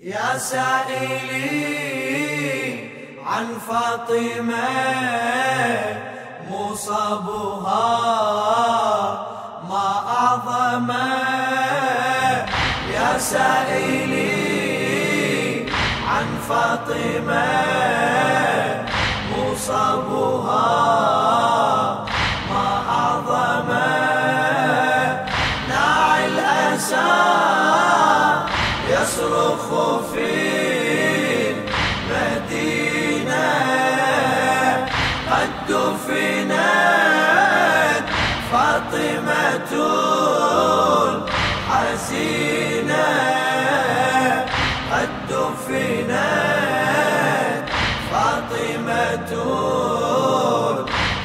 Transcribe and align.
يا 0.00 0.38
سائلي 0.38 1.58
عن 3.26 3.46
فاطمة 3.68 4.68
مصابها 6.50 7.88
ما 9.68 9.88
أعظم. 10.18 10.90
يا 12.94 13.18
سائلي 13.18 14.28
عن 16.08 16.26
فاطمة. 16.48 17.17
دفنت 45.58 46.98
فاطمة 48.10 49.30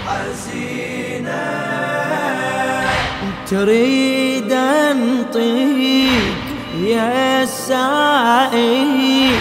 الحزينة 0.08 1.44
تريد 3.50 4.52
انطيك 4.52 6.44
يا 6.82 7.44
السائل 7.44 9.32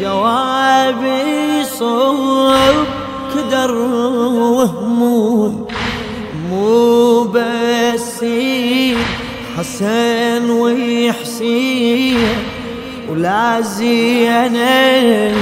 جوابي 0.00 1.64
صوب 1.78 2.86
كدر 3.34 3.74
وهموم. 3.74 5.66
مو 6.50 7.22
بس 7.24 8.24
حسن 9.58 10.50
وحسين 10.50 12.28
ولا 13.10 13.60
زينب 13.60 15.36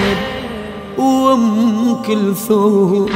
وأم 0.99 1.97
كلثوم 2.07 3.07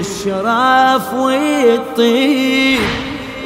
الشرف 0.00 1.14
والطيب 1.14 2.80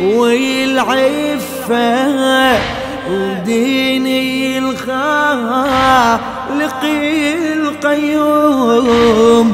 والعفة 0.03 1.77
وديني 3.11 4.59
الخالق 4.59 6.21
القيوم 7.53 9.53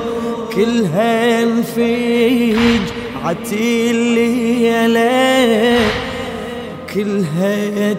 كلها 0.55 1.45
نفيج 1.45 2.81
الليلة 3.91 5.79
كلها 6.95 7.93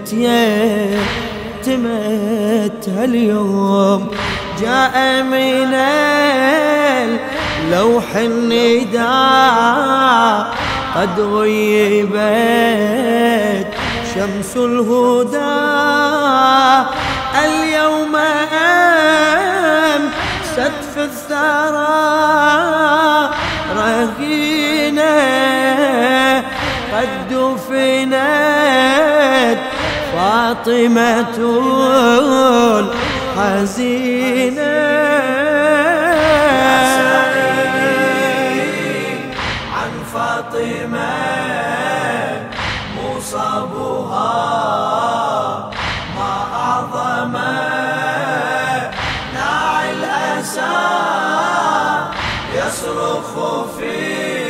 تمت 1.65 2.89
هاليوم 2.89 4.11
جاء 4.61 5.23
من 5.23 5.73
اللوح 7.63 8.15
النداء 8.15 9.03
قد 10.95 11.19
غيبت 11.19 12.13
شمس 14.15 14.57
الهدى. 14.57 15.63
اليوم 17.45 18.15
أمست 19.85 20.75
في 20.93 21.03
الثرى 21.03 21.93
رهينة 23.75 25.13
قد 26.93 27.09
دفنت 27.31 28.42
فاطمة 30.23 31.37
الحزينة 33.37 34.73
عن 39.73 39.91
فاطمة 40.13 41.13
مصابها 42.97 44.33
ما 46.15 46.35
أعظم 46.55 47.33
ناعي 49.33 49.91
الأسى 49.91 50.75
يصرخ 52.55 53.31
في 53.77 54.42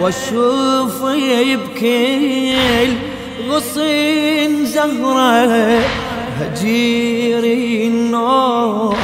واشوف 0.00 1.02
يبكي 1.42 2.54
غصين 3.48 4.66
زهرة. 4.66 5.80
هجير 6.40 7.44
النوح 7.86 8.98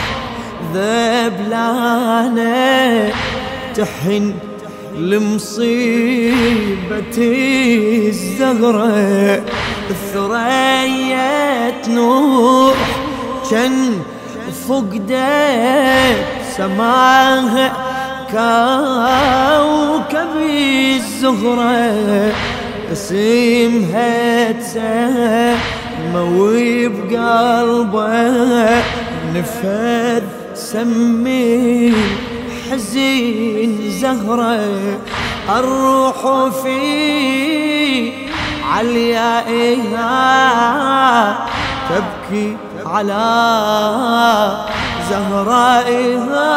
ذبلانة 0.75 2.55
تحن 3.77 4.35
لمصيبة 4.99 6.39
الزهرة. 8.09 9.43
الثريا 9.91 11.29
نوح 11.89 12.77
كان 13.51 14.03
فقدت 14.69 16.25
سماها 16.57 17.67
كوكب 18.31 20.33
الزهرة. 20.97 22.33
اسمها 22.93 24.53
تسمى 24.53 26.25
بقلبه 26.89 28.83
نفذ 29.35 30.25
سمي 30.55 31.93
حزين 32.71 33.71
زهرة. 34.01 34.61
الروح 35.59 36.19
في 36.63 36.81
عليائها 38.73 40.19
تبكي 41.89 42.47
على 42.95 44.67
زهرائها. 45.11 46.49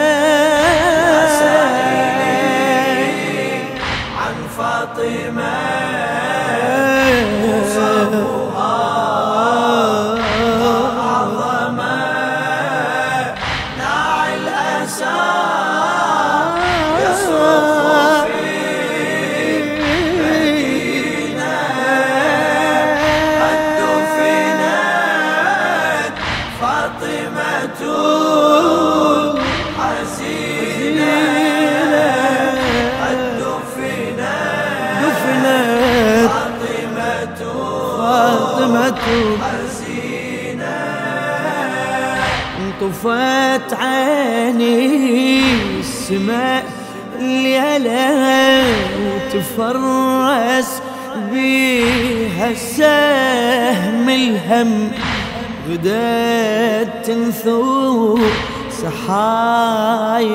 انطفت 43.57 43.73
عيني 43.73 45.41
السماء 45.79 46.63
الليلة 47.19 48.63
وتفرس 49.33 50.81
بيها 51.31 52.49
السهم 52.51 54.09
الهم. 54.09 54.91
بدأت 55.69 57.05
تنثور 57.05 58.19
سحايبها 58.71 60.25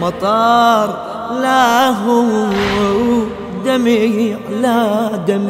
مطار 0.00 0.88
لا 1.40 1.88
هو 1.88 2.46
دمي 3.64 4.36
على 4.50 5.10
دم. 5.26 5.48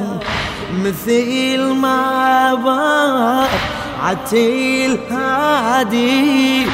مثل 0.84 1.62
ما 1.62 2.54
بار 2.54 3.48
عتيل 4.02 4.98
هادي 5.10 6.66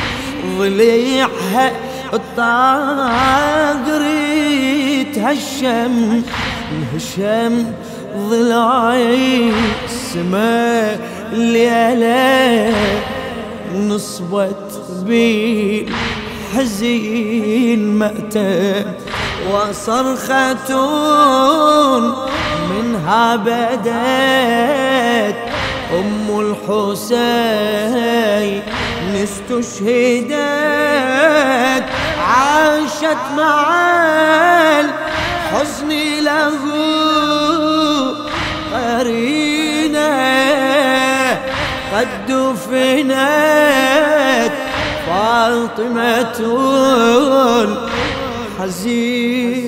ضليعها 0.58 1.72
الطاقري 2.14 3.48
تهشم 5.04 6.22
انهشم 6.72 7.72
ضلعي 8.16 9.52
السماء 9.84 11.00
الليلة 11.32 12.74
نصبت 13.74 14.80
بي 15.06 15.86
حزين 16.54 17.98
مأتى 17.98 18.84
وصرخة 19.52 20.70
منها 22.70 23.36
بدت 23.36 25.36
أم 25.92 26.28
الحسين 26.40 27.88
استشهدت 29.22 30.36
عاشت 32.20 33.22
مع 33.36 33.66
الحزن 34.80 35.90
له 36.24 36.58
قرينة 38.74 40.12
قد 41.94 42.08
دفنت 42.28 43.72
فاطمة 45.06 46.40
حزينة. 48.58 49.67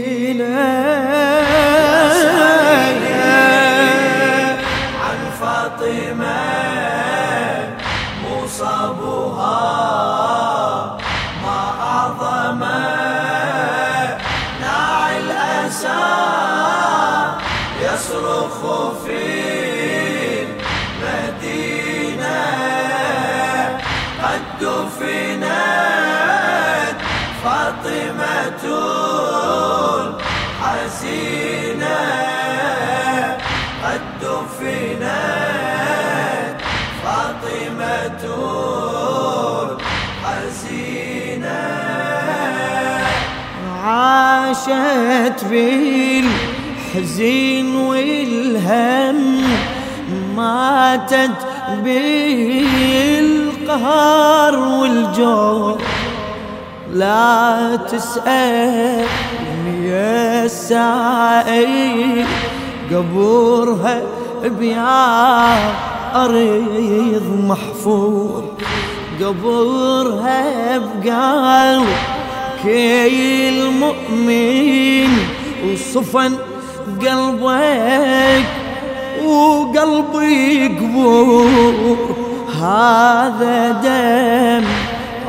عاشت 44.01 45.45
بالحزين 46.95 47.69
والهم 47.77 49.43
ماتت 50.37 51.39
بالقهر 53.61 54.55
والجور 54.59 55.79
لا 56.93 57.77
تسأل 57.77 59.07
يا 59.83 60.45
السائل 60.45 62.27
قبورها 62.93 64.03
بيا 64.45 65.57
أريض 66.25 67.45
محفور 67.49 68.45
قبورها 69.21 70.79
بقلب 70.79 72.20
كي 72.63 73.49
المؤمن 73.49 75.13
وصفن 75.67 76.33
قلبك 77.01 78.45
وقلبي 79.25 80.69
قبور 80.69 81.99
هذا 82.61 83.71
دم 83.71 84.65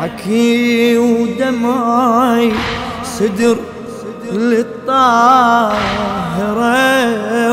عكي 0.02 0.98
ودمعي 0.98 2.52
صدر 3.04 3.58
للطاهرة 4.34 5.72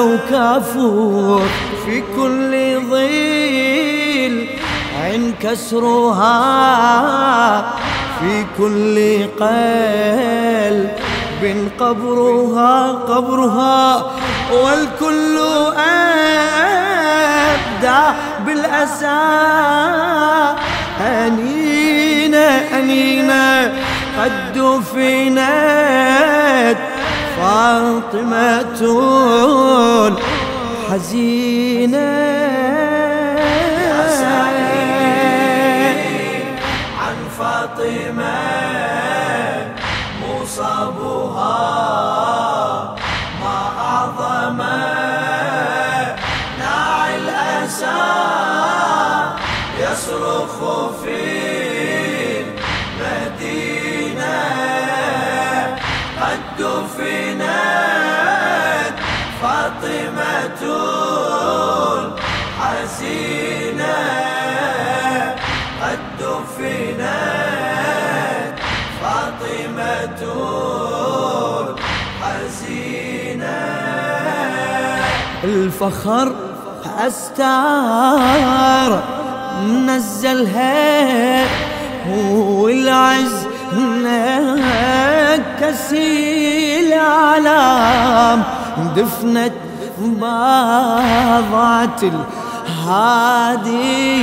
وكافور. 0.03 1.49
في 1.87 2.03
كل 2.17 2.53
ظل 2.91 4.47
عن 5.03 5.21
كسرها 5.43 6.35
في 8.21 8.45
كل 8.59 8.97
قلب 9.41 10.91
قبرها 11.81 12.93
قبرها. 12.93 14.11
والكل 14.53 15.39
أبدى 15.79 16.99
بالأسى. 18.47 19.21
أنينا 21.01 22.79
أنينا 22.79 23.73
قد 24.19 24.33
دفنت 24.53 25.39
فاطمة 27.37 28.81
حزينة. 30.91 32.68
يصرخ 49.99 50.55
في 51.03 51.23
المدينة. 53.01 54.39
قد 56.21 56.43
دفنت 56.59 57.47
فاطمة 59.43 60.63
حزينة 62.61 63.99
قد 65.83 66.03
دفنت 66.21 67.07
فاطمة 69.03 70.23
حزينة 72.23 73.59
الفخر 75.45 76.29
أستار 77.07 78.91
نزلها 79.87 81.45
والعز 82.33 83.47
نكسي 85.49 86.81
العلام 86.81 88.43
دفنت 88.97 89.53
باضعت 90.21 92.03
الهادي 92.79 94.19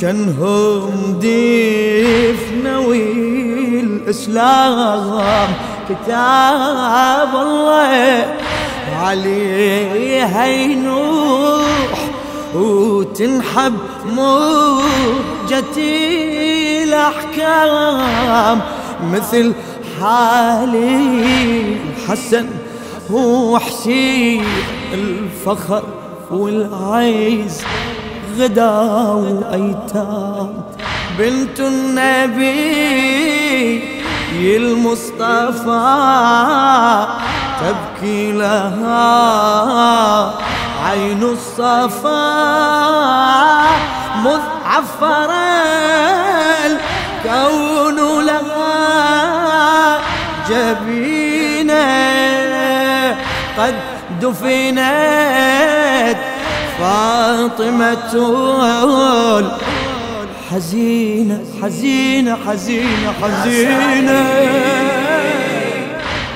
كانهم 0.00 1.18
دفنوا 1.22 2.94
الإسلام 3.82 5.48
كتاب 5.88 7.32
الله 7.34 8.26
عليها 9.02 10.46
ينوح 10.46 11.59
وتنحب 12.54 13.74
موجتي 14.06 15.84
الأحكام. 16.84 18.60
مثل 19.12 19.54
حالي 20.00 20.96
الحسن 22.06 22.46
وحشي 23.10 24.40
الفخر 24.94 25.82
والعيز 26.30 27.62
غدا 28.38 28.70
وأيتام. 29.00 30.62
بنت 31.18 31.60
النبي 31.60 32.60
المصطفى 34.56 35.86
تبكي 37.60 38.32
لها. 38.32 39.10
عين 40.88 41.22
الصفا 41.22 42.40
مذ 44.24 44.40
عفر 44.64 45.30
الكون 46.66 48.24
لها 48.24 50.00
جبينه 50.48 51.80
قد 53.58 53.74
دفنت 54.20 55.40
فاطمة 56.78 58.14
حزينة 60.50 61.44
حزينة 61.62 62.38
حزينة 62.46 63.12
حزينة. 63.22 64.20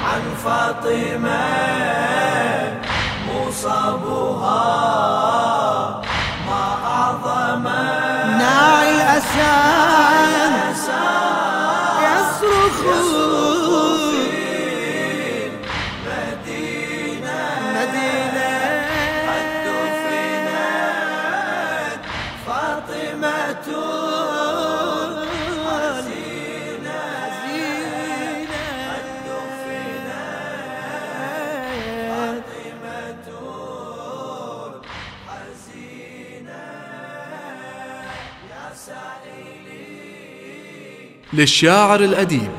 عن 0.05 0.23
فاطمة 0.45 2.24
مصابها 3.65 4.61
ما 6.47 6.65
أعظم 6.85 7.63
ناعي 8.39 8.91
الأسان 8.97 10.53
يصرخ 12.05 12.79
للشاعر 41.35 42.01
الأديب 42.01 42.51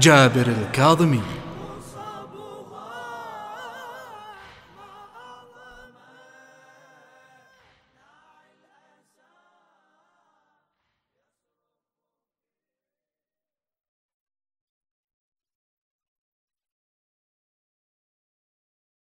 جابر 0.00 0.46
الكاظمي. 0.46 1.22